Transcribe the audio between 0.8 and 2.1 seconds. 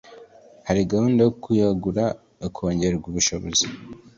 gahunda yo kuyagura